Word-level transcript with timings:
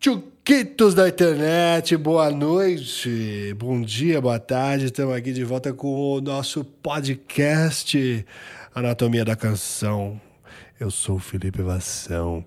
Tchuquitos 0.00 0.92
da 0.92 1.08
internet, 1.08 1.96
boa 1.96 2.28
noite, 2.28 3.54
bom 3.56 3.80
dia, 3.80 4.20
boa 4.20 4.40
tarde. 4.40 4.86
Estamos 4.86 5.14
aqui 5.14 5.32
de 5.32 5.44
volta 5.44 5.72
com 5.72 6.16
o 6.16 6.20
nosso 6.20 6.64
podcast 6.64 8.26
Anatomia 8.74 9.24
da 9.24 9.36
Canção. 9.36 10.20
Eu 10.80 10.90
sou 10.90 11.14
o 11.16 11.20
Felipe 11.20 11.62
Vassão 11.62 12.44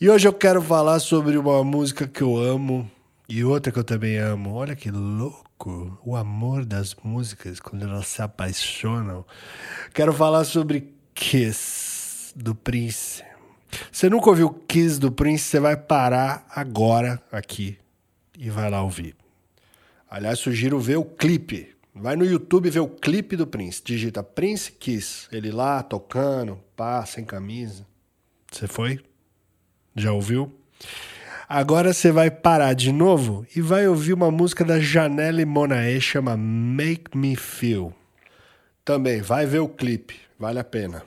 e 0.00 0.10
hoje 0.10 0.26
eu 0.26 0.32
quero 0.32 0.60
falar 0.60 0.98
sobre 0.98 1.38
uma 1.38 1.62
música 1.62 2.08
que 2.08 2.22
eu 2.22 2.36
amo 2.36 2.90
e 3.28 3.44
outra 3.44 3.70
que 3.70 3.78
eu 3.78 3.84
também 3.84 4.16
amo. 4.16 4.54
Olha 4.54 4.74
que 4.74 4.90
louco 4.90 5.96
o 6.04 6.16
amor 6.16 6.64
das 6.64 6.96
músicas 7.04 7.60
quando 7.60 7.84
elas 7.84 8.08
se 8.08 8.20
apaixonam. 8.20 9.24
Quero 9.94 10.12
falar 10.12 10.42
sobre 10.42 10.92
Kiss 11.14 12.32
do 12.34 12.52
Prince. 12.52 13.29
Você 13.90 14.08
nunca 14.08 14.30
ouviu 14.30 14.50
Kiss 14.50 14.98
do 14.98 15.12
Prince? 15.12 15.44
Você 15.44 15.60
vai 15.60 15.76
parar 15.76 16.46
agora 16.54 17.22
aqui 17.30 17.78
e 18.38 18.50
vai 18.50 18.70
lá 18.70 18.82
ouvir. 18.82 19.14
Aliás, 20.08 20.38
sugiro 20.38 20.78
ver 20.80 20.96
o 20.96 21.04
clipe. 21.04 21.74
Vai 21.94 22.16
no 22.16 22.24
YouTube 22.24 22.70
ver 22.70 22.80
o 22.80 22.88
clipe 22.88 23.36
do 23.36 23.46
Prince. 23.46 23.82
Digita 23.84 24.22
Prince 24.22 24.72
Kiss. 24.72 25.28
Ele 25.30 25.50
lá 25.50 25.82
tocando, 25.82 26.58
pá, 26.74 27.04
sem 27.04 27.24
camisa. 27.24 27.86
Você 28.50 28.66
foi? 28.66 29.00
Já 29.94 30.12
ouviu? 30.12 30.52
Agora 31.48 31.92
você 31.92 32.12
vai 32.12 32.30
parar 32.30 32.74
de 32.74 32.92
novo 32.92 33.44
e 33.54 33.60
vai 33.60 33.86
ouvir 33.88 34.12
uma 34.12 34.30
música 34.30 34.64
da 34.64 34.78
Janelle 34.78 35.44
Monae 35.44 36.00
chama 36.00 36.36
Make 36.36 37.16
Me 37.16 37.34
Feel. 37.34 37.92
Também 38.84 39.20
vai 39.20 39.46
ver 39.46 39.58
o 39.58 39.68
clipe, 39.68 40.20
vale 40.38 40.60
a 40.60 40.64
pena. 40.64 41.02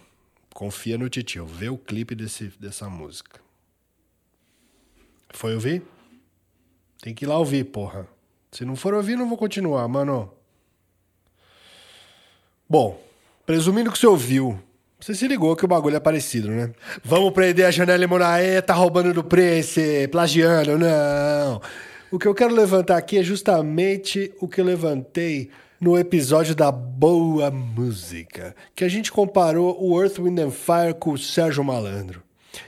Confia 0.63 0.97
no 0.97 1.09
titio, 1.09 1.45
vê 1.45 1.67
o 1.67 1.77
clipe 1.77 2.15
desse, 2.15 2.45
dessa 2.57 2.87
música. 2.87 3.41
Foi 5.31 5.53
ouvir? 5.53 5.81
Tem 7.01 7.13
que 7.13 7.25
ir 7.25 7.27
lá 7.27 7.37
ouvir, 7.37 7.65
porra. 7.65 8.07
Se 8.49 8.63
não 8.63 8.77
for 8.77 8.93
ouvir, 8.93 9.17
não 9.17 9.27
vou 9.27 9.37
continuar, 9.37 9.85
mano. 9.89 10.31
Bom, 12.69 12.97
presumindo 13.45 13.91
que 13.91 13.99
você 13.99 14.07
ouviu, 14.07 14.57
você 14.97 15.13
se 15.13 15.27
ligou 15.27 15.53
que 15.53 15.65
o 15.65 15.67
bagulho 15.67 15.97
é 15.97 15.99
parecido, 15.99 16.47
né? 16.47 16.71
Vamos 17.03 17.33
prender 17.33 17.65
a 17.65 17.71
Janelle 17.71 18.07
Monae, 18.07 18.61
tá 18.61 18.73
roubando 18.73 19.13
do 19.13 19.21
Prince, 19.21 20.07
plagiando, 20.07 20.77
não. 20.77 21.61
O 22.09 22.17
que 22.17 22.25
eu 22.25 22.33
quero 22.33 22.55
levantar 22.55 22.95
aqui 22.95 23.17
é 23.17 23.23
justamente 23.23 24.33
o 24.39 24.47
que 24.47 24.61
eu 24.61 24.65
levantei 24.65 25.51
no 25.83 25.99
episódio 25.99 26.55
da 26.55 26.71
boa 26.71 27.51
música, 27.51 28.55
que 28.73 28.85
a 28.85 28.87
gente 28.87 29.11
comparou 29.11 29.77
o 29.83 30.01
Earth, 30.01 30.17
Wind 30.17 30.39
and 30.39 30.51
Fire 30.51 30.93
com 30.97 31.11
o 31.11 31.17
Sérgio 31.17 31.61
Malandro. 31.61 32.23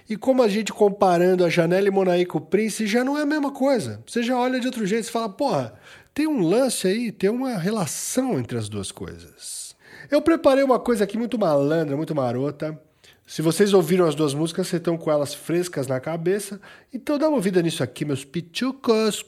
E 0.09 0.17
como 0.17 0.43
a 0.43 0.49
gente 0.49 0.73
comparando 0.73 1.45
a 1.45 1.49
Janelle 1.49 1.89
Monae 1.89 2.25
com 2.25 2.39
o 2.39 2.41
Prince 2.41 2.85
já 2.85 3.05
não 3.05 3.17
é 3.17 3.21
a 3.21 3.25
mesma 3.25 3.51
coisa. 3.51 4.03
Você 4.05 4.21
já 4.21 4.37
olha 4.37 4.59
de 4.59 4.65
outro 4.65 4.85
jeito 4.85 5.07
e 5.07 5.11
fala, 5.11 5.29
porra, 5.29 5.75
tem 6.13 6.27
um 6.27 6.45
lance 6.45 6.89
aí, 6.89 7.09
tem 7.09 7.29
uma 7.29 7.57
relação 7.57 8.37
entre 8.37 8.57
as 8.57 8.67
duas 8.67 8.91
coisas. 8.91 9.77
Eu 10.11 10.21
preparei 10.21 10.65
uma 10.65 10.77
coisa 10.77 11.05
aqui 11.05 11.17
muito 11.17 11.39
malandra, 11.39 11.95
muito 11.95 12.13
marota. 12.13 12.77
Se 13.25 13.41
vocês 13.41 13.73
ouviram 13.73 14.05
as 14.05 14.13
duas 14.13 14.33
músicas, 14.33 14.67
vocês 14.67 14.81
estão 14.81 14.97
com 14.97 15.09
elas 15.09 15.33
frescas 15.33 15.87
na 15.87 16.01
cabeça. 16.01 16.59
Então 16.93 17.17
dá 17.17 17.29
uma 17.29 17.37
ouvida 17.37 17.61
nisso 17.61 17.81
aqui, 17.81 18.03
meus 18.03 18.25
pichucos. 18.25 19.23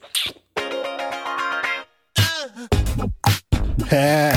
É. 3.91 4.31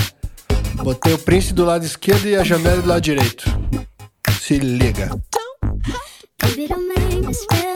Botei 0.83 1.13
o 1.13 1.19
Prince 1.19 1.53
do 1.53 1.65
lado 1.65 1.85
esquerdo 1.85 2.27
e 2.27 2.37
a 2.37 2.45
Janelle 2.45 2.83
do 2.83 2.89
lado 2.89 3.01
direito. 3.01 3.45
Se 4.41 4.59
liga. 4.59 5.11
Second 6.43 7.70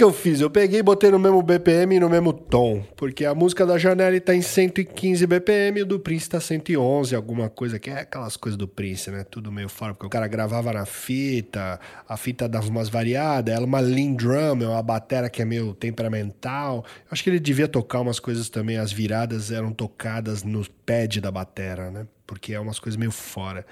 que, 0.00 0.04
eu 0.04 0.12
fiz? 0.14 0.40
Eu 0.40 0.48
peguei 0.48 0.80
e 0.80 0.82
botei 0.82 1.10
no 1.10 1.18
mesmo 1.18 1.42
BPM 1.42 1.96
e 1.96 2.00
no 2.00 2.08
mesmo 2.08 2.32
tom. 2.32 2.82
Porque 2.96 3.26
a 3.26 3.34
música 3.34 3.66
da 3.66 3.76
Janelle 3.76 4.18
tá 4.18 4.34
em 4.34 4.40
115 4.40 5.26
BPM 5.26 5.80
e 5.80 5.82
o 5.82 5.86
do 5.86 6.00
Prince 6.00 6.26
tá 6.26 6.40
111, 6.40 7.14
alguma 7.14 7.50
coisa 7.50 7.78
que 7.78 7.90
é 7.90 8.00
aquelas 8.00 8.34
coisas 8.34 8.56
do 8.56 8.66
Prince, 8.66 9.10
né? 9.10 9.24
Tudo 9.24 9.52
meio 9.52 9.68
fora, 9.68 9.92
porque 9.92 10.06
o 10.06 10.08
cara 10.08 10.26
gravava 10.26 10.72
na 10.72 10.86
fita, 10.86 11.78
a 12.08 12.16
fita 12.16 12.48
dava 12.48 12.66
umas 12.70 12.88
variadas, 12.88 13.54
ela 13.54 13.64
é 13.64 13.66
uma 13.66 13.80
lean 13.80 14.14
drum, 14.14 14.62
é 14.62 14.68
uma 14.68 14.82
batera 14.82 15.28
que 15.28 15.42
é 15.42 15.44
meio 15.44 15.74
temperamental. 15.74 16.76
Eu 16.76 17.08
acho 17.10 17.22
que 17.22 17.28
ele 17.28 17.38
devia 17.38 17.68
tocar 17.68 18.00
umas 18.00 18.18
coisas 18.18 18.48
também, 18.48 18.78
as 18.78 18.90
viradas 18.90 19.50
eram 19.50 19.70
tocadas 19.70 20.42
no 20.42 20.66
pad 20.86 21.20
da 21.20 21.30
batera, 21.30 21.90
né? 21.90 22.06
Porque 22.26 22.54
é 22.54 22.60
umas 22.60 22.78
coisas 22.78 22.96
meio 22.96 23.12
fora. 23.12 23.66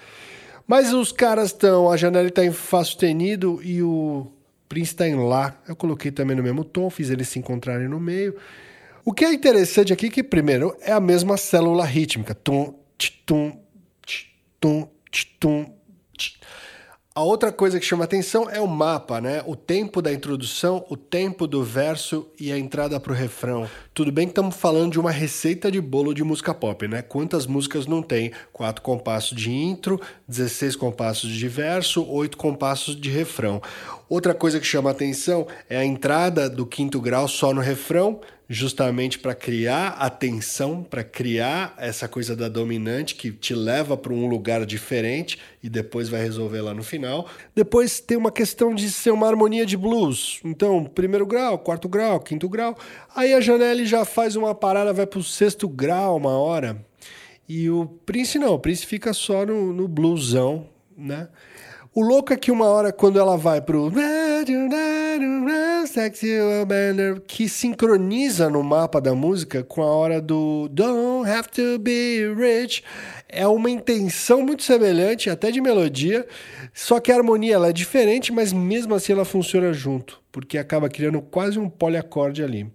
Mas 0.66 0.92
os 0.92 1.10
caras 1.10 1.52
estão, 1.52 1.90
a 1.90 1.96
Janelle 1.96 2.30
tá 2.30 2.44
em 2.44 2.52
Fá 2.52 2.84
sustenido 2.84 3.62
e 3.62 3.82
o 3.82 4.30
Prince 4.68 4.94
tá 4.94 5.08
em 5.08 5.14
Lá. 5.14 5.60
Eu 5.66 5.74
coloquei 5.74 6.10
também 6.10 6.36
no 6.36 6.42
mesmo 6.42 6.64
tom, 6.64 6.90
fiz 6.90 7.10
eles 7.10 7.28
se 7.28 7.38
encontrarem 7.38 7.88
no 7.88 7.98
meio. 7.98 8.36
O 9.04 9.12
que 9.12 9.24
é 9.24 9.32
interessante 9.32 9.92
aqui 9.92 10.06
é 10.06 10.10
que, 10.10 10.22
primeiro, 10.22 10.76
é 10.82 10.92
a 10.92 11.00
mesma 11.00 11.36
célula 11.36 11.84
rítmica. 11.84 12.34
Tum, 12.34 12.74
tch, 12.98 13.22
tum, 13.24 13.58
tch, 14.04 14.26
tum, 14.60 14.88
tch, 15.10 15.24
tum, 15.40 15.74
tch. 16.16 16.38
A 17.18 17.20
outra 17.20 17.50
coisa 17.50 17.80
que 17.80 17.84
chama 17.84 18.04
atenção 18.04 18.48
é 18.48 18.60
o 18.60 18.68
mapa, 18.68 19.20
né? 19.20 19.42
O 19.44 19.56
tempo 19.56 20.00
da 20.00 20.12
introdução, 20.12 20.84
o 20.88 20.96
tempo 20.96 21.48
do 21.48 21.64
verso 21.64 22.28
e 22.38 22.52
a 22.52 22.56
entrada 22.56 23.00
para 23.00 23.10
o 23.10 23.14
refrão. 23.16 23.68
Tudo 23.92 24.12
bem 24.12 24.28
que 24.28 24.30
estamos 24.30 24.54
falando 24.54 24.92
de 24.92 25.00
uma 25.00 25.10
receita 25.10 25.68
de 25.68 25.80
bolo 25.80 26.14
de 26.14 26.22
música 26.22 26.54
pop, 26.54 26.86
né? 26.86 27.02
Quantas 27.02 27.44
músicas 27.44 27.88
não 27.88 28.02
tem? 28.02 28.30
Quatro 28.52 28.82
compassos 28.82 29.36
de 29.36 29.50
intro, 29.50 30.00
16 30.28 30.76
compassos 30.76 31.28
de 31.28 31.48
verso, 31.48 32.08
oito 32.08 32.38
compassos 32.38 32.94
de 32.94 33.10
refrão. 33.10 33.60
Outra 34.08 34.32
coisa 34.32 34.60
que 34.60 34.66
chama 34.66 34.92
atenção 34.92 35.44
é 35.68 35.76
a 35.76 35.84
entrada 35.84 36.48
do 36.48 36.64
quinto 36.64 37.00
grau 37.00 37.26
só 37.26 37.52
no 37.52 37.60
refrão, 37.60 38.20
justamente 38.48 39.18
para 39.18 39.34
criar 39.34 39.88
atenção, 39.98 40.82
para 40.82 41.04
criar 41.04 41.74
essa 41.76 42.08
coisa 42.08 42.34
da 42.34 42.48
dominante 42.48 43.14
que 43.14 43.30
te 43.30 43.54
leva 43.54 43.94
para 43.94 44.12
um 44.12 44.26
lugar 44.26 44.64
diferente 44.64 45.38
e 45.62 45.68
depois 45.68 46.08
vai 46.08 46.22
resolver 46.22 46.62
lá 46.62 46.72
no 46.72 46.82
final. 46.82 47.28
Depois 47.54 48.00
tem 48.00 48.16
uma 48.16 48.32
questão 48.32 48.74
de 48.74 48.90
ser 48.90 49.10
uma 49.10 49.28
harmonia 49.28 49.66
de 49.66 49.76
blues. 49.76 50.40
Então, 50.42 50.82
primeiro 50.84 51.26
grau, 51.26 51.58
quarto 51.58 51.88
grau, 51.88 52.18
quinto 52.20 52.48
grau. 52.48 52.76
Aí 53.14 53.34
a 53.34 53.40
Janelle 53.40 53.84
já 53.84 54.06
faz 54.06 54.34
uma 54.34 54.54
parada, 54.54 54.94
vai 54.94 55.06
para 55.06 55.18
o 55.18 55.24
sexto 55.24 55.68
grau 55.68 56.16
uma 56.16 56.38
hora. 56.38 56.82
E 57.46 57.68
o 57.68 57.86
Prince 58.06 58.38
não, 58.38 58.54
o 58.54 58.58
Prince 58.58 58.86
fica 58.86 59.12
só 59.12 59.44
no, 59.44 59.72
no 59.74 59.86
bluesão, 59.86 60.66
né? 60.96 61.28
O 61.98 62.00
louco 62.00 62.32
é 62.32 62.36
que 62.36 62.52
uma 62.52 62.66
hora, 62.66 62.92
quando 62.92 63.18
ela 63.18 63.36
vai 63.36 63.60
pro 63.60 63.90
que 67.26 67.48
sincroniza 67.48 68.48
no 68.48 68.62
mapa 68.62 69.00
da 69.00 69.16
música 69.16 69.64
com 69.64 69.82
a 69.82 69.86
hora 69.86 70.20
do 70.22 70.68
Don't 70.68 71.28
have 71.28 71.48
to 71.48 71.76
be 71.80 72.20
rich, 72.36 72.84
é 73.28 73.48
uma 73.48 73.68
intenção 73.68 74.42
muito 74.42 74.62
semelhante, 74.62 75.28
até 75.28 75.50
de 75.50 75.60
melodia, 75.60 76.24
só 76.72 77.00
que 77.00 77.10
a 77.10 77.16
harmonia 77.16 77.56
ela 77.56 77.70
é 77.70 77.72
diferente, 77.72 78.32
mas 78.32 78.52
mesmo 78.52 78.94
assim 78.94 79.12
ela 79.12 79.24
funciona 79.24 79.72
junto, 79.72 80.22
porque 80.30 80.56
acaba 80.56 80.88
criando 80.88 81.20
quase 81.20 81.58
um 81.58 81.68
poliacorde 81.68 82.44
ali. 82.44 82.72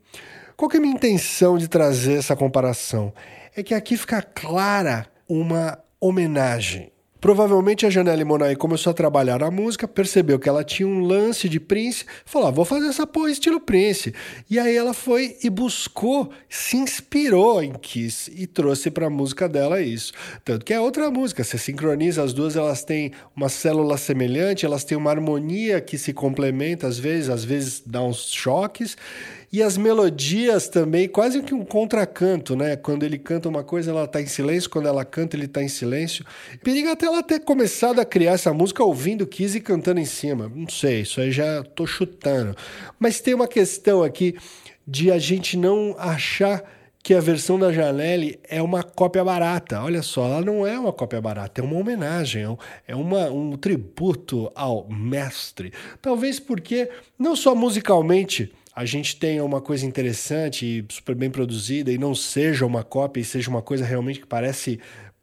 Qual 0.57 0.67
que 0.67 0.75
é 0.75 0.79
a 0.79 0.81
minha 0.81 0.95
intenção 0.95 1.57
de 1.57 1.69
trazer 1.69 2.15
essa 2.15 2.35
comparação? 2.35 3.13
É 3.55 3.63
que 3.63 3.73
aqui 3.73 3.95
fica 3.95 4.21
clara 4.21 5.07
uma 5.29 5.79
homenagem 6.01 6.91
Provavelmente 7.23 7.85
a 7.85 7.89
Janelle 7.89 8.25
Monáe 8.25 8.53
começou 8.53 8.91
a 8.91 8.93
trabalhar 8.93 9.39
na 9.39 9.49
música, 9.49 9.87
percebeu 9.87 10.37
que 10.37 10.49
ela 10.49 10.61
tinha 10.61 10.85
um 10.85 10.99
lance 10.99 11.47
de 11.47 11.57
Prince, 11.57 12.03
falou: 12.25 12.49
ah, 12.49 12.51
vou 12.51 12.65
fazer 12.65 12.87
essa 12.87 13.07
porra 13.07 13.31
estilo 13.31 13.61
Prince. 13.61 14.13
E 14.49 14.59
aí 14.59 14.75
ela 14.75 14.93
foi 14.93 15.37
e 15.41 15.49
buscou, 15.49 16.31
se 16.49 16.75
inspirou 16.75 17.63
em 17.63 17.71
Kiss 17.71 18.29
e 18.35 18.45
trouxe 18.45 18.91
para 18.91 19.07
a 19.07 19.09
música 19.09 19.47
dela 19.47 19.81
isso. 19.81 20.11
Tanto 20.43 20.65
que 20.65 20.73
é 20.73 20.81
outra 20.81 21.09
música, 21.09 21.45
você 21.45 21.57
sincroniza 21.57 22.21
as 22.21 22.33
duas, 22.33 22.57
elas 22.57 22.83
têm 22.83 23.13
uma 23.33 23.47
célula 23.47 23.95
semelhante, 23.95 24.65
elas 24.65 24.83
têm 24.83 24.97
uma 24.97 25.09
harmonia 25.09 25.79
que 25.79 25.97
se 25.97 26.11
complementa 26.11 26.87
às 26.87 26.99
vezes, 26.99 27.29
às 27.29 27.45
vezes 27.45 27.81
dá 27.85 28.03
uns 28.03 28.33
choques. 28.33 28.97
E 29.53 29.61
as 29.61 29.77
melodias 29.77 30.67
também, 30.67 31.07
quase 31.07 31.44
que 31.44 31.53
um 31.53 31.63
contracanto, 31.63 32.55
né? 32.55 32.75
Quando 32.75 33.03
ele 33.03 33.19
canta 33.19 33.47
uma 33.47 33.63
coisa, 33.63 33.91
ela 33.91 34.05
está 34.05 34.19
em 34.19 34.25
silêncio, 34.25 34.67
quando 34.67 34.88
ela 34.88 35.05
canta, 35.05 35.35
ele 35.35 35.45
está 35.45 35.61
em 35.61 35.67
silêncio. 35.67 36.25
Periga 36.63 36.94
até 36.94 37.05
ela 37.05 37.21
ter 37.21 37.39
começado 37.41 38.00
a 38.00 38.05
criar 38.05 38.31
essa 38.31 38.51
música 38.51 38.83
ouvindo 38.83 39.27
Kizzy 39.27 39.61
cantando 39.61 40.00
em 40.00 40.05
cima. 40.05 40.51
Não 40.55 40.67
sei, 40.67 41.01
isso 41.01 41.21
aí 41.21 41.31
já 41.31 41.61
tô 41.61 41.85
chutando. 41.85 42.57
Mas 42.97 43.21
tem 43.21 43.35
uma 43.35 43.47
questão 43.47 44.01
aqui 44.01 44.35
de 44.88 45.11
a 45.11 45.19
gente 45.19 45.56
não 45.56 45.95
achar 45.99 46.63
que 47.03 47.13
a 47.13 47.19
versão 47.19 47.59
da 47.59 47.71
Janelle 47.71 48.39
é 48.49 48.59
uma 48.59 48.81
cópia 48.81 49.23
barata. 49.23 49.83
Olha 49.83 50.01
só, 50.01 50.25
ela 50.25 50.41
não 50.41 50.65
é 50.65 50.79
uma 50.79 50.91
cópia 50.91 51.21
barata, 51.21 51.61
é 51.61 51.63
uma 51.63 51.77
homenagem, 51.77 52.57
é 52.88 52.95
uma, 52.95 53.29
um 53.29 53.56
tributo 53.56 54.51
ao 54.56 54.89
mestre. 54.89 55.71
Talvez 56.01 56.39
porque, 56.39 56.89
não 57.19 57.35
só 57.35 57.53
musicalmente, 57.53 58.51
a 58.75 58.85
gente 58.85 59.15
tenha 59.17 59.43
uma 59.43 59.61
coisa 59.61 59.85
interessante 59.85 60.65
e 60.65 60.85
super 60.89 61.15
bem 61.15 61.29
produzida 61.29 61.91
e 61.91 61.97
não 61.97 62.15
seja 62.15 62.65
uma 62.65 62.83
cópia 62.83 63.21
e 63.21 63.25
seja 63.25 63.49
uma 63.49 63.61
coisa 63.61 63.85
realmente 63.85 64.19
que 64.19 64.25
parece 64.25 64.79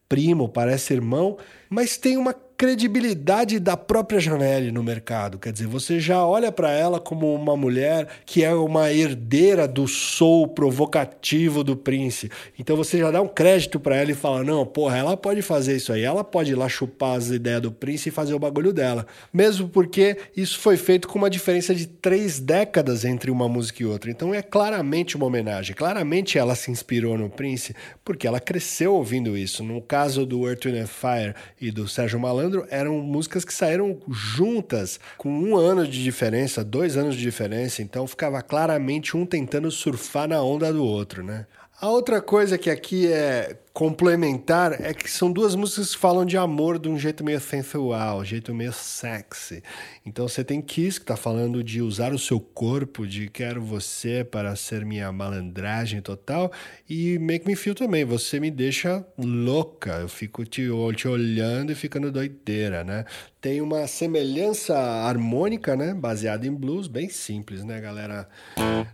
primo, 0.09 0.49
parece 0.49 0.93
irmão, 0.93 1.39
mas 1.69 1.97
tem 1.97 2.17
uma 2.17 2.35
credibilidade 2.61 3.59
da 3.59 3.75
própria 3.75 4.21
Janelle 4.21 4.71
no 4.71 4.83
mercado. 4.83 5.39
Quer 5.39 5.51
dizer, 5.51 5.67
você 5.67 5.99
já 5.99 6.27
olha 6.27 6.53
para 6.53 6.71
ela 6.71 7.01
como 7.01 7.35
uma 7.35 7.57
mulher 7.57 8.07
que 8.27 8.45
é 8.45 8.53
uma 8.53 8.93
herdeira 8.93 9.67
do 9.67 9.89
soul 9.89 10.47
provocativo 10.47 11.65
do 11.65 11.75
Prince. 11.75 12.31
Então 12.59 12.77
você 12.77 12.99
já 12.99 13.11
dá 13.11 13.23
um 13.23 13.27
crédito 13.27 13.81
para 13.81 13.97
ela 13.97 14.11
e 14.11 14.15
fala: 14.15 14.45
não, 14.45 14.67
porra, 14.67 14.99
ela 14.99 15.17
pode 15.17 15.41
fazer 15.41 15.75
isso 15.75 15.91
aí, 15.91 16.03
ela 16.03 16.23
pode 16.23 16.53
ir 16.53 16.55
lá 16.55 16.69
chupar 16.69 17.17
as 17.17 17.31
ideias 17.31 17.63
do 17.63 17.73
Prince 17.73 18.11
e 18.11 18.13
fazer 18.13 18.35
o 18.35 18.39
bagulho 18.39 18.75
dela. 18.75 19.07
Mesmo 19.33 19.67
porque 19.67 20.19
isso 20.37 20.59
foi 20.59 20.77
feito 20.77 21.09
com 21.09 21.17
uma 21.17 21.31
diferença 21.31 21.75
de 21.75 21.87
três 21.87 22.39
décadas 22.39 23.07
entre 23.07 23.31
uma 23.31 23.49
música 23.49 23.83
e 23.83 23.87
outra. 23.87 24.11
Então 24.11 24.35
é 24.35 24.43
claramente 24.43 25.17
uma 25.17 25.25
homenagem. 25.25 25.75
Claramente 25.75 26.37
ela 26.37 26.55
se 26.55 26.71
inspirou 26.71 27.17
no 27.17 27.31
Prince 27.31 27.75
porque 28.05 28.27
ela 28.27 28.39
cresceu 28.39 28.97
ouvindo 28.97 29.35
isso. 29.35 29.65
No 29.65 29.81
caso 29.81 30.27
do 30.27 30.47
Earth, 30.47 30.67
Wind 30.67 30.87
Fire 30.87 31.35
e 31.59 31.71
do 31.71 31.89
Sérgio 31.89 32.21
Malandro, 32.21 32.50
eram 32.71 32.99
músicas 32.99 33.45
que 33.45 33.53
saíram 33.53 33.99
juntas, 34.09 34.99
com 35.17 35.29
um 35.29 35.57
ano 35.57 35.87
de 35.87 36.03
diferença, 36.03 36.65
dois 36.65 36.97
anos 36.97 37.15
de 37.15 37.23
diferença, 37.23 37.83
então 37.83 38.07
ficava 38.07 38.43
claramente 38.43 39.17
um 39.17 39.25
tentando 39.27 39.71
surfar 39.71 40.29
na 40.29 40.43
onda 40.43 40.73
do 40.73 40.85
outro, 40.85 41.23
né? 41.23 41.47
A 41.81 41.89
outra 41.89 42.21
coisa 42.21 42.59
que 42.59 42.69
aqui 42.69 43.11
é 43.11 43.57
complementar 43.73 44.81
é 44.81 44.93
que 44.93 45.11
são 45.11 45.31
duas 45.31 45.55
músicas 45.55 45.95
que 45.95 46.01
falam 46.01 46.25
de 46.25 46.37
amor 46.37 46.79
de 46.79 46.89
um 46.89 46.99
jeito 46.99 47.25
meio 47.25 47.41
sensual, 47.41 48.25
jeito 48.25 48.55
meio 48.55 48.73
sexy. 48.73 49.63
Então 50.05 50.27
você 50.29 50.43
tem 50.43 50.61
Kiss, 50.61 50.99
que 50.99 51.05
está 51.05 51.17
falando 51.17 51.63
de 51.63 51.81
usar 51.81 52.13
o 52.13 52.19
seu 52.19 52.41
corpo, 52.41 53.07
de 53.07 53.29
quero 53.29 53.63
você 53.63 54.25
para 54.25 54.55
ser 54.57 54.85
minha 54.85 55.11
malandragem 55.13 56.01
total, 56.01 56.51
e 56.89 57.19
Make 57.19 57.47
Me 57.47 57.55
Feel 57.55 57.75
também, 57.75 58.05
você 58.05 58.41
me 58.41 58.51
deixa 58.51 59.05
louca, 59.17 60.01
eu 60.01 60.09
fico 60.09 60.45
te, 60.45 60.69
te 60.97 61.09
olhando 61.09 61.73
e 61.73 61.75
ficando 61.75 62.11
doideira, 62.11 62.83
né? 62.83 63.05
Tem 63.41 63.63
uma 63.63 63.87
semelhança 63.87 64.77
harmônica, 64.77 65.75
né? 65.75 65.95
Baseada 65.95 66.47
em 66.47 66.53
blues, 66.53 66.87
bem 66.87 67.09
simples, 67.09 67.65
né, 67.65 67.81
galera? 67.81 68.29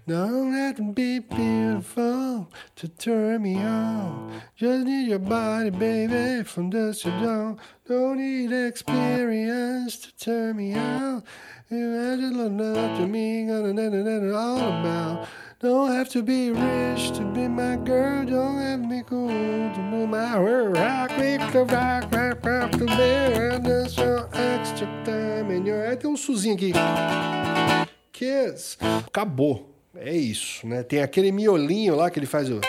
Don't 0.07 0.53
let 0.53 0.81
be 0.95 1.19
beautiful 1.19 2.47
to 2.77 2.89
turn 2.89 3.41
me 3.41 3.57
on. 3.57 4.31
Just 4.67 4.85
need 4.85 5.07
your 5.07 5.21
body, 5.21 5.71
baby, 5.71 6.43
from 6.43 6.71
dusk 6.71 7.03
to 7.03 7.11
dawn. 7.23 7.57
Don't 7.87 8.19
need 8.19 8.51
experience 8.51 9.97
to 9.99 10.17
turn 10.17 10.57
me 10.57 10.75
out. 10.75 11.23
Imagine 11.71 12.59
love 12.59 12.99
to 12.99 13.07
me, 13.07 13.47
gonna 13.47 14.35
all 14.35 14.59
about. 14.59 15.29
Don't 15.61 15.93
have 15.93 16.09
to 16.09 16.21
be 16.21 16.51
rich 16.51 17.13
to 17.13 17.21
be 17.33 17.47
my 17.47 17.77
girl. 17.77 18.25
Don't 18.25 18.59
have 18.59 18.89
be 18.89 19.05
cool 19.05 19.29
to 19.29 19.89
be 19.89 20.05
my 20.05 20.37
world. 20.37 20.77
Rock 20.77 21.17
me 21.17 21.39
to 21.53 21.63
rock, 21.63 22.11
rock, 22.11 22.45
rock 22.45 22.73
to 22.73 22.87
bear. 22.87 23.61
That's 23.61 23.97
your 23.97 24.29
extra 24.35 24.89
time 25.05 25.53
in 25.53 25.65
your. 25.65 25.87
Aí 25.87 25.97
tem 25.97 26.11
um 26.11 26.17
suzinho 26.17 26.57
aqui. 26.57 26.73
Kiss. 28.11 28.79
Acabou. 29.07 29.73
É 29.95 30.13
isso, 30.13 30.67
né? 30.67 30.83
Tem 30.83 31.03
aquele 31.03 31.31
miolinho 31.31 31.95
lá 31.95 32.11
que 32.11 32.19
ele 32.19 32.27
faz 32.27 32.51
o 32.51 32.61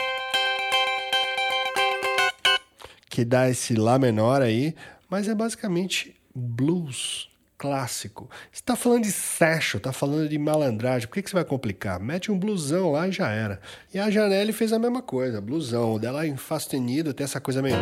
que 3.17 3.25
dá 3.25 3.49
esse 3.49 3.73
Lá 3.73 3.97
menor 3.97 4.43
aí, 4.43 4.75
mas 5.09 5.27
é 5.27 5.33
basicamente 5.33 6.15
blues 6.35 7.27
clássico. 7.57 8.29
Você 8.51 8.61
está 8.61 8.75
falando 8.75 9.05
de 9.05 9.11
session, 9.11 9.79
está 9.79 9.91
falando 9.91 10.29
de 10.29 10.37
malandragem, 10.37 11.07
por 11.07 11.15
que, 11.15 11.23
que 11.23 11.29
você 11.31 11.35
vai 11.35 11.43
complicar? 11.43 11.99
Mete 11.99 12.31
um 12.31 12.37
blusão 12.37 12.91
lá 12.91 13.07
e 13.07 13.11
já 13.11 13.31
era. 13.31 13.59
E 13.91 13.97
a 13.97 14.11
Janelle 14.11 14.53
fez 14.53 14.71
a 14.71 14.77
mesma 14.77 15.01
coisa, 15.01 15.41
blusão. 15.41 15.95
O 15.95 15.99
dela 15.99 16.25
é 16.25 16.27
enfastenido, 16.27 17.11
tem 17.11 17.23
essa 17.23 17.41
coisa 17.41 17.59
meio. 17.59 17.75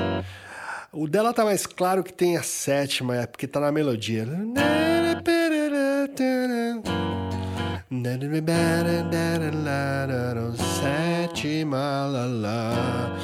O 0.93 1.05
dela 1.05 1.33
tá 1.33 1.43
mais 1.43 1.65
claro 1.65 2.01
que 2.01 2.13
tem 2.13 2.37
a 2.37 2.41
sétima, 2.41 3.17
é 3.17 3.27
porque 3.27 3.45
tá 3.45 3.59
na 3.59 3.73
melodia. 3.73 4.25
Sétima, 10.55 12.05
lá, 12.05 12.25
lá. 12.25 13.14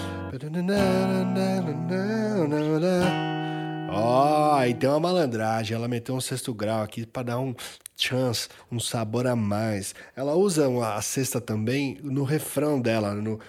Ó, 3.94 4.58
oh, 4.58 4.64
e 4.64 4.74
tem 4.74 4.90
uma 4.90 5.00
malandragem. 5.00 5.76
Ela 5.76 5.88
meteu 5.88 6.16
um 6.16 6.22
sexto 6.22 6.54
grau 6.54 6.82
aqui 6.82 7.06
para 7.06 7.24
dar 7.24 7.40
um 7.40 7.54
chance, 7.96 8.48
um 8.72 8.80
sabor 8.80 9.28
a 9.28 9.36
mais. 9.36 9.94
Ela 10.16 10.34
usa 10.34 10.68
a 10.96 11.02
sexta 11.02 11.40
também 11.40 12.00
no 12.02 12.24
refrão 12.24 12.82
dela, 12.82 13.14
no. 13.14 13.40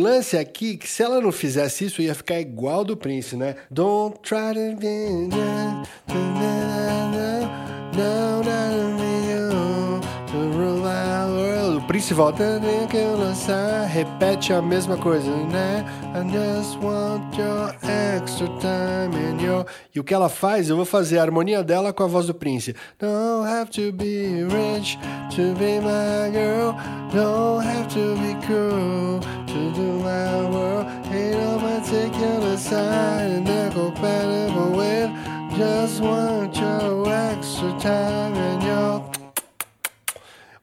Lance 0.00 0.36
aqui 0.36 0.76
que 0.76 0.88
se 0.88 1.02
ela 1.02 1.20
não 1.20 1.30
fizesse 1.30 1.84
isso, 1.84 2.02
ia 2.02 2.14
ficar 2.14 2.40
igual 2.40 2.84
do 2.84 2.96
Prince, 2.96 3.36
né? 3.36 3.56
Don't 3.70 4.18
try 4.22 4.54
to 4.54 4.76
be 4.80 5.30
o 11.76 11.80
Prince 11.86 12.14
volta 12.14 12.60
que 12.88 12.96
eu 12.96 13.18
repete 13.88 14.52
a 14.52 14.62
mesma 14.62 14.96
coisa, 14.96 15.30
né? 15.46 15.84
I 16.14 16.22
just 16.30 16.76
want 16.82 17.36
your 17.36 17.74
extra 17.82 18.48
time 18.58 19.14
and 19.16 19.40
your... 19.42 19.66
E 19.94 20.00
o 20.00 20.04
que 20.04 20.14
ela 20.14 20.28
faz, 20.28 20.68
eu 20.68 20.76
vou 20.76 20.84
fazer 20.84 21.18
a 21.18 21.22
harmonia 21.22 21.64
dela 21.64 21.92
com 21.92 22.04
a 22.04 22.06
voz 22.06 22.26
do 22.26 22.34
Prince. 22.34 22.74
Don't 22.98 23.48
have 23.48 23.70
to 23.70 23.92
be 23.92 24.44
rich 24.44 24.98
to 25.34 25.54
be 25.58 25.80
my 25.80 26.30
girl. 26.32 26.74
Don't 27.12 27.66
have 27.66 27.88
to 27.88 28.14
be 28.16 28.34
to 28.46 29.72
do 29.74 30.04
my. 30.04 30.30
Ain't 31.92 33.74
compatible 33.74 34.76
with. 34.76 35.10
Just 35.56 36.00
want 36.00 36.56
your 36.56 37.08
extra 37.12 37.72
time 37.80 38.36
and 38.36 38.62
your. 38.62 39.10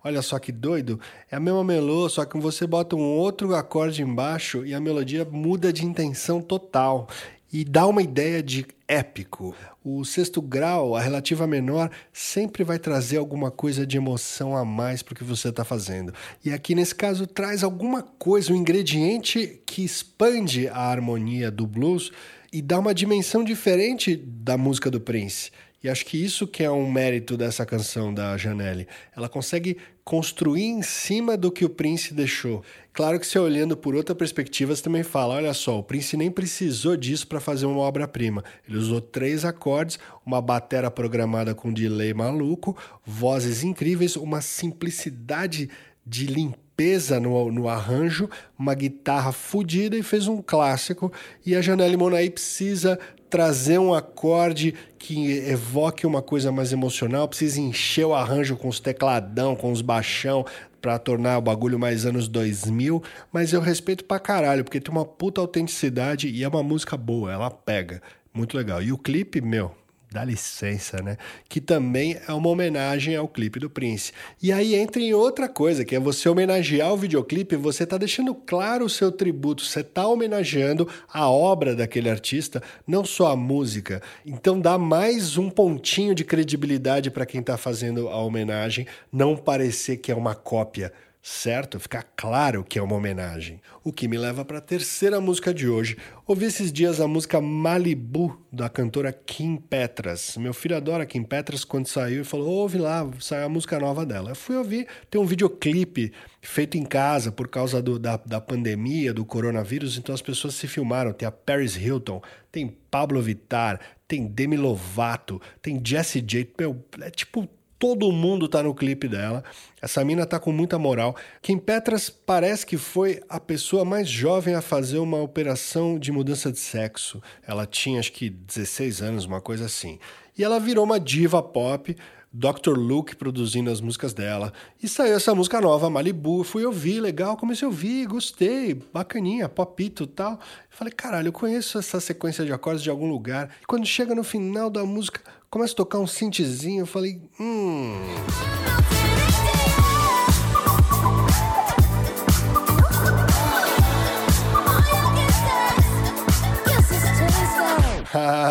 Olha 0.04 0.22
só 0.22 0.40
que 0.40 0.54
doido. 0.54 1.00
É 1.30 1.36
a 1.36 1.40
mesma 1.40 1.64
melô, 1.66 2.08
só 2.08 2.24
que 2.24 2.38
você 2.38 2.66
bota 2.66 2.96
um 2.96 3.18
outro 3.18 3.54
acorde 3.56 4.02
embaixo 4.02 4.66
e 4.66 4.74
a 4.74 4.80
melodia 4.80 5.28
muda 5.30 5.74
de 5.74 5.86
intenção 5.86 6.42
total 6.42 7.08
e 7.52 7.66
dá 7.66 7.86
uma 7.86 8.02
ideia 8.02 8.42
de 8.42 8.66
épico. 8.88 9.54
O 9.84 10.06
sexto 10.06 10.42
grau, 10.42 10.96
a 10.96 11.02
relativa 11.02 11.46
menor, 11.46 11.92
sempre 12.14 12.64
vai 12.64 12.80
trazer 12.80 13.18
alguma 13.18 13.52
coisa 13.52 13.86
de 13.86 13.98
emoção 13.98 14.56
a 14.56 14.64
mais 14.64 15.04
para 15.04 15.14
o 15.14 15.16
que 15.16 15.24
você 15.24 15.50
está 15.50 15.66
fazendo. 15.66 16.14
E 16.44 16.52
aqui 16.52 16.74
nesse 16.74 16.96
caso 16.96 17.28
traz 17.28 17.64
alguma 17.64 18.02
coisa, 18.02 18.54
um 18.54 18.56
ingrediente 18.56 19.62
que 19.66 19.84
expande 19.84 20.68
a 20.70 20.80
harmonia 20.80 21.52
do 21.52 21.68
blues 21.68 22.12
e 22.52 22.62
dá 22.62 22.80
uma 22.80 22.94
dimensão 22.94 23.44
diferente 23.44 24.16
da 24.16 24.58
música 24.58 24.90
do 24.90 25.02
Prince. 25.02 25.52
E 25.84 25.90
acho 25.90 26.06
que 26.06 26.24
isso 26.24 26.48
que 26.48 26.64
é 26.64 26.72
um 26.72 26.90
mérito 26.92 27.38
dessa 27.38 27.66
canção 27.66 28.14
da 28.14 28.36
Janelle. 28.36 28.88
Ela 29.16 29.30
consegue 29.30 29.78
construir 30.04 30.64
em 30.64 30.82
cima 30.82 31.36
do 31.36 31.52
que 31.52 31.66
o 31.66 31.70
Prince 31.70 32.14
deixou. 32.14 32.64
Claro 32.94 33.20
que 33.20 33.28
você 33.28 33.38
olhando 33.38 33.78
por 33.78 33.94
outra 33.94 34.16
perspectiva, 34.16 34.76
você 34.76 34.82
também 34.82 35.04
fala, 35.04 35.36
olha 35.36 35.54
só, 35.54 35.78
o 35.78 35.84
Prince 35.84 36.18
nem 36.18 36.32
precisou 36.32 36.98
disso 36.98 37.28
para 37.28 37.40
fazer 37.40 37.66
uma 37.66 37.82
obra-prima. 37.82 38.44
Ele 38.68 38.78
usou 38.78 39.00
três 39.00 39.46
acordes, 39.46 40.00
uma 40.26 40.42
batera 40.42 40.90
programada 40.90 41.54
com 41.54 41.72
delay 41.72 42.14
maluco, 42.14 42.76
vozes 43.06 43.64
incríveis, 43.64 44.16
uma 44.16 44.42
simplicidade 44.42 45.70
de 46.06 46.26
limpeza 46.26 47.20
no, 47.20 47.52
no 47.52 47.68
arranjo, 47.68 48.30
uma 48.58 48.74
guitarra 48.74 49.32
fodida 49.32 49.98
e 49.98 50.02
fez 50.02 50.28
um 50.28 50.42
clássico. 50.42 51.12
E 51.46 51.54
a 51.54 51.62
Janelle 51.62 51.98
Monae 51.98 52.30
precisa 52.30 52.98
trazer 53.30 53.80
um 53.80 53.94
acorde 53.94 54.74
que 54.98 55.38
evoque 55.50 56.06
uma 56.08 56.22
coisa 56.22 56.52
mais 56.52 56.72
emocional, 56.72 57.28
precisa 57.28 57.60
encher 57.60 58.06
o 58.06 58.14
arranjo 58.14 58.56
com 58.56 58.68
os 58.68 58.80
tecladão, 58.80 59.56
com 59.56 59.72
os 59.72 59.82
baixão, 59.82 60.46
para 60.82 61.00
tornar 61.00 61.38
o 61.38 61.42
bagulho 61.42 61.78
mais 61.78 62.06
anos 62.06 62.28
2000, 62.28 63.04
mas 63.32 63.52
eu 63.52 63.60
respeito 63.60 64.06
pra 64.06 64.20
caralho, 64.20 64.64
porque 64.64 64.80
tem 64.80 64.94
uma 64.94 65.06
puta 65.06 65.42
autenticidade 65.42 66.30
e 66.30 66.44
é 66.44 66.48
uma 66.48 66.64
música 66.64 66.96
boa, 66.96 67.32
ela 67.32 67.50
pega. 67.52 68.02
Muito 68.34 68.56
legal. 68.56 68.82
E 68.82 68.92
o 68.92 68.98
clipe, 68.98 69.42
meu, 69.42 69.72
dá 70.12 70.24
licença, 70.24 71.02
né? 71.02 71.18
Que 71.50 71.60
também 71.60 72.18
é 72.28 72.34
uma 72.34 72.50
homenagem 72.50 73.16
ao 73.16 73.28
clipe 73.28 73.60
do 73.60 73.70
Prince. 73.70 74.14
E 74.42 74.52
aí 74.52 74.76
entra 74.76 75.02
em 75.02 75.14
outra 75.14 75.50
coisa, 75.50 75.84
que 75.84 75.96
é 75.96 76.00
você 76.00 76.30
homenagear 76.30 76.94
o 76.94 76.98
videoclipe, 76.98 77.56
você 77.56 77.86
tá 77.86 77.98
deixando 77.98 78.34
claro 78.34 78.86
o 78.86 78.90
seu 78.90 79.12
tributo, 79.12 79.64
você 79.64 79.84
tá 79.84 80.08
homenageando 80.08 80.88
a 81.12 81.30
obra 81.30 81.76
daquele 81.76 82.10
artista, 82.10 82.64
não 82.86 83.04
só 83.04 83.32
a 83.32 83.36
música. 83.36 84.02
Então 84.26 84.60
dá 84.60 84.78
mais 84.78 85.38
um 85.38 85.50
pontinho 85.50 86.16
de 86.16 86.24
credibilidade 86.24 87.12
para 87.12 87.26
quem 87.26 87.42
tá 87.42 87.58
fazendo 87.58 88.08
a 88.08 88.18
homenagem, 88.18 88.88
não 89.12 89.36
parecer 89.36 89.98
que 89.98 90.12
é 90.12 90.16
uma 90.16 90.36
cópia 90.36 90.94
certo? 91.28 91.78
Ficar 91.78 92.04
claro 92.16 92.64
que 92.64 92.80
é 92.80 92.82
uma 92.82 92.96
homenagem. 92.96 93.62
O 93.84 93.92
que 93.92 94.08
me 94.08 94.18
leva 94.18 94.46
para 94.46 94.60
a 94.60 94.62
terceira 94.62 95.20
música 95.20 95.54
de 95.54 95.68
hoje. 95.68 95.98
Ouvi 96.26 96.46
esses 96.46 96.72
dias 96.72 97.02
a 97.02 97.08
música 97.08 97.42
Malibu, 97.42 98.42
da 98.52 98.70
cantora 98.70 99.12
Kim 99.12 99.58
Petras. 99.58 100.38
Meu 100.38 100.54
filho 100.54 100.78
adora 100.78 101.06
Kim 101.06 101.24
Petras 101.24 101.66
quando 101.66 101.88
saiu 101.88 102.22
e 102.22 102.24
falou: 102.24 102.48
ouve 102.48 102.78
lá, 102.78 103.06
saiu 103.20 103.46
a 103.46 103.50
música 103.50 103.78
nova 103.78 104.06
dela. 104.06 104.32
Eu 104.32 104.36
fui 104.36 104.56
ouvir, 104.56 104.88
tem 105.12 105.20
um 105.20 105.26
videoclipe 105.26 106.14
feito 106.42 106.78
em 106.78 106.86
casa 106.86 107.30
por 107.30 107.50
causa 107.50 107.82
do, 107.82 108.00
da, 108.00 108.16
da 108.16 108.40
pandemia, 108.40 109.14
do 109.14 109.26
coronavírus, 109.26 109.98
então 109.98 110.16
as 110.16 110.22
pessoas 110.22 110.56
se 110.56 110.66
filmaram. 110.66 111.12
Tem 111.12 111.28
a 111.28 111.32
Paris 111.32 111.76
Hilton, 111.76 112.22
tem 112.50 112.74
Pablo 112.90 113.22
Vittar, 113.22 113.82
tem 114.08 114.26
Demi 114.26 114.56
Lovato, 114.56 115.42
tem 115.62 115.82
Jessie 115.84 116.22
J. 116.22 116.54
Meu, 116.58 116.86
é 117.02 117.10
tipo 117.10 117.50
Todo 117.80 118.12
mundo 118.12 118.48
tá 118.48 118.64
no 118.64 118.74
clipe 118.74 119.08
dela. 119.08 119.44
Essa 119.82 120.04
mina 120.04 120.26
tá 120.26 120.40
com 120.40 120.52
muita 120.52 120.80
moral. 120.80 121.16
Kim 121.42 121.60
Petras 121.60 122.10
parece 122.10 122.66
que 122.66 122.78
foi 122.78 123.22
a 123.30 123.40
pessoa 123.40 123.86
mais 123.86 124.10
jovem 124.10 124.56
a 124.56 124.62
fazer 124.62 124.98
uma 124.98 125.22
operação 125.22 126.00
de 126.00 126.12
mudança 126.12 126.52
de 126.52 126.60
sexo. 126.60 127.22
Ela 127.46 127.68
tinha 127.68 128.00
acho 128.00 128.12
que 128.12 128.30
16 128.30 129.02
anos, 129.02 129.26
uma 129.26 129.40
coisa 129.40 129.66
assim. 129.66 130.00
E 130.38 130.44
ela 130.44 130.60
virou 130.60 130.84
uma 130.84 131.00
diva 131.00 131.42
pop. 131.42 131.96
Dr. 132.32 132.78
Luke 132.78 133.16
produzindo 133.16 133.72
as 133.72 133.82
músicas 133.82 134.14
dela. 134.14 134.54
E 134.82 134.88
saiu 134.88 135.16
essa 135.16 135.34
música 135.34 135.60
nova, 135.62 135.90
Malibu. 135.90 136.44
Fui 136.44 136.66
ouvir, 136.66 137.00
legal, 137.00 137.38
comecei 137.38 137.66
a 137.66 137.70
ouvir, 137.70 138.06
gostei, 138.06 138.76
bacaninha, 138.94 139.48
popito 139.50 140.04
e 140.04 140.08
tal. 140.08 140.40
Falei, 140.70 140.94
caralho, 140.94 141.30
eu 141.30 141.34
conheço 141.34 141.78
essa 141.80 142.00
sequência 142.00 142.46
de 142.46 142.54
acordes 142.54 142.84
de 142.84 142.90
algum 142.90 143.10
lugar. 143.10 143.50
E 143.62 143.66
quando 143.66 143.86
chega 143.86 144.14
no 144.14 144.24
final 144.24 144.70
da 144.70 144.84
música, 144.86 145.22
começa 145.50 145.74
a 145.74 145.78
tocar 145.78 146.00
um 146.00 146.08
synthzinho, 146.08 146.82
eu 146.82 146.88
falei, 146.88 147.22
hum. 147.40 148.02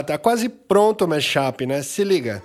Tá 0.07 0.17
quase 0.19 0.49
pronto 0.49 1.05
o 1.05 1.09
mashup, 1.09 1.67
né? 1.67 1.83
Se 1.83 2.05
liga. 2.05 2.43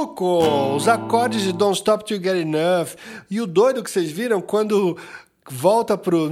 Maluco! 0.00 0.74
Os 0.74 0.88
acordes 0.88 1.42
de 1.42 1.52
Don't 1.52 1.76
Stop 1.76 2.12
You 2.12 2.22
Get 2.22 2.36
Enough. 2.36 2.96
E 3.30 3.40
o 3.40 3.46
doido 3.46 3.82
que 3.82 3.90
vocês 3.90 4.10
viram 4.10 4.40
quando 4.40 4.96
volta 5.48 5.96
pro. 5.96 6.30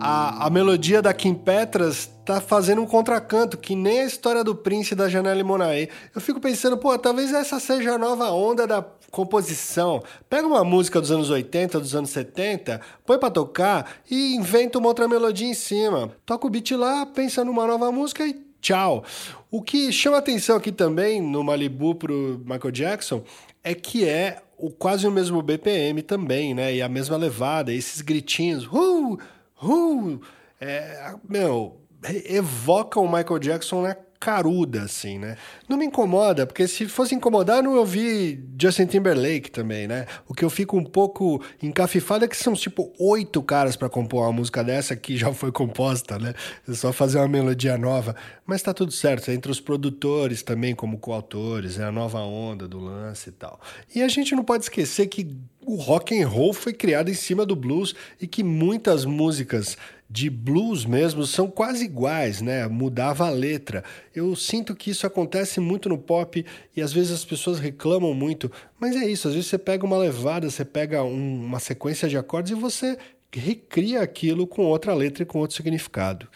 A, 0.00 0.46
a 0.46 0.50
melodia 0.50 1.02
da 1.02 1.12
Kim 1.12 1.34
Petras 1.34 2.10
tá 2.24 2.40
fazendo 2.40 2.80
um 2.80 2.86
contracanto, 2.86 3.58
que 3.58 3.74
nem 3.74 4.00
a 4.00 4.06
história 4.06 4.44
do 4.44 4.54
Prince 4.54 4.94
da 4.94 5.08
Janelle 5.08 5.42
Monae. 5.42 5.88
Eu 6.14 6.20
fico 6.20 6.40
pensando, 6.40 6.78
pô, 6.78 6.96
talvez 6.98 7.32
essa 7.32 7.58
seja 7.58 7.94
a 7.94 7.98
nova 7.98 8.30
onda 8.30 8.66
da 8.66 8.84
composição. 9.10 10.02
Pega 10.28 10.46
uma 10.46 10.64
música 10.64 11.00
dos 11.00 11.10
anos 11.10 11.30
80, 11.30 11.80
dos 11.80 11.94
anos 11.94 12.10
70, 12.10 12.80
põe 13.04 13.18
para 13.18 13.30
tocar 13.30 14.00
e 14.10 14.34
inventa 14.34 14.78
uma 14.78 14.88
outra 14.88 15.08
melodia 15.08 15.48
em 15.48 15.54
cima. 15.54 16.12
Toca 16.26 16.46
o 16.46 16.50
beat 16.50 16.70
lá, 16.72 17.06
pensa 17.06 17.44
numa 17.44 17.66
nova 17.66 17.90
música 17.90 18.26
e 18.26 18.36
tchau. 18.60 19.04
O 19.50 19.62
que 19.62 19.90
chama 19.92 20.18
atenção 20.18 20.56
aqui 20.56 20.72
também 20.72 21.20
no 21.20 21.42
Malibu 21.42 21.94
pro 21.94 22.40
Michael 22.44 22.70
Jackson 22.70 23.22
é 23.62 23.74
que 23.74 24.06
é 24.08 24.42
o 24.56 24.70
quase 24.70 25.06
o 25.06 25.10
mesmo 25.10 25.40
BPM 25.40 26.02
também, 26.02 26.52
né? 26.52 26.74
E 26.74 26.82
a 26.82 26.88
mesma 26.88 27.16
levada, 27.16 27.72
esses 27.72 28.00
gritinhos, 28.00 28.66
uh, 28.66 29.18
uh, 29.62 30.20
é, 30.60 31.14
meu, 31.28 31.80
evoca 32.26 32.98
o 32.98 33.06
Michael 33.06 33.38
Jackson 33.38 33.82
na 33.82 33.96
caruda, 34.20 34.82
assim, 34.82 35.18
né? 35.18 35.36
Não 35.68 35.76
me 35.76 35.86
incomoda, 35.86 36.46
porque 36.46 36.66
se 36.66 36.86
fosse 36.86 37.14
incomodar, 37.14 37.62
não 37.62 37.76
ouvi 37.76 38.44
Justin 38.60 38.86
Timberlake 38.86 39.50
também, 39.50 39.86
né? 39.86 40.06
O 40.26 40.34
que 40.34 40.44
eu 40.44 40.50
fico 40.50 40.76
um 40.76 40.84
pouco 40.84 41.42
encafifado 41.62 42.24
é 42.24 42.28
que 42.28 42.36
são, 42.36 42.54
tipo, 42.54 42.92
oito 42.98 43.42
caras 43.42 43.76
para 43.76 43.88
compor 43.88 44.22
uma 44.24 44.32
música 44.32 44.64
dessa 44.64 44.96
que 44.96 45.16
já 45.16 45.32
foi 45.32 45.52
composta, 45.52 46.18
né? 46.18 46.34
É 46.68 46.74
só 46.74 46.92
fazer 46.92 47.18
uma 47.18 47.28
melodia 47.28 47.78
nova. 47.78 48.16
Mas 48.44 48.62
tá 48.62 48.74
tudo 48.74 48.92
certo, 48.92 49.30
entre 49.30 49.50
os 49.50 49.60
produtores 49.60 50.42
também, 50.42 50.74
como 50.74 50.98
coautores, 50.98 51.78
é 51.78 51.84
a 51.84 51.92
nova 51.92 52.20
onda 52.20 52.66
do 52.66 52.78
lance 52.78 53.28
e 53.28 53.32
tal. 53.32 53.60
E 53.94 54.02
a 54.02 54.08
gente 54.08 54.34
não 54.34 54.42
pode 54.42 54.64
esquecer 54.64 55.06
que 55.06 55.36
o 55.64 55.76
rock 55.76 56.18
and 56.18 56.26
roll 56.26 56.54
foi 56.54 56.72
criado 56.72 57.10
em 57.10 57.14
cima 57.14 57.44
do 57.44 57.54
blues 57.54 57.94
e 58.20 58.26
que 58.26 58.42
muitas 58.42 59.04
músicas 59.04 59.76
de 60.10 60.30
blues 60.30 60.86
mesmo 60.86 61.26
são 61.26 61.50
quase 61.50 61.84
iguais, 61.84 62.40
né? 62.40 62.66
Mudava 62.66 63.26
a 63.26 63.30
letra. 63.30 63.84
Eu 64.14 64.34
sinto 64.34 64.74
que 64.74 64.90
isso 64.90 65.06
acontece 65.06 65.60
muito 65.60 65.88
no 65.88 65.98
pop 65.98 66.44
e 66.74 66.80
às 66.80 66.92
vezes 66.92 67.12
as 67.12 67.24
pessoas 67.24 67.58
reclamam 67.58 68.14
muito, 68.14 68.50
mas 68.80 68.96
é 68.96 69.06
isso, 69.06 69.28
às 69.28 69.34
vezes 69.34 69.50
você 69.50 69.58
pega 69.58 69.84
uma 69.84 69.98
levada, 69.98 70.48
você 70.48 70.64
pega 70.64 71.02
um, 71.02 71.44
uma 71.44 71.60
sequência 71.60 72.08
de 72.08 72.16
acordes 72.16 72.52
e 72.52 72.54
você 72.54 72.96
recria 73.30 74.00
aquilo 74.00 74.46
com 74.46 74.62
outra 74.62 74.94
letra 74.94 75.22
e 75.22 75.26
com 75.26 75.38
outro 75.38 75.56
significado. 75.56 76.26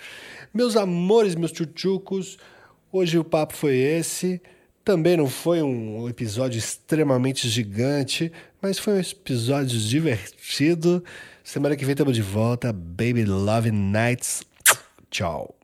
Meus 0.52 0.76
amores, 0.76 1.34
meus 1.34 1.52
tchutchucos, 1.52 2.36
hoje 2.92 3.18
o 3.18 3.24
papo 3.24 3.54
foi 3.54 3.76
esse. 3.76 4.40
Também 4.84 5.16
não 5.16 5.28
foi 5.28 5.62
um 5.62 6.08
episódio 6.08 6.58
extremamente 6.58 7.48
gigante, 7.48 8.32
mas 8.62 8.78
foi 8.78 8.94
um 8.94 9.00
episódio 9.00 9.76
divertido. 9.76 11.04
Semana 11.42 11.76
que 11.76 11.84
vem 11.84 11.92
estamos 11.92 12.14
de 12.14 12.22
volta. 12.22 12.72
Baby 12.72 13.24
Love 13.24 13.72
Nights. 13.72 14.44
Tchau. 15.10 15.61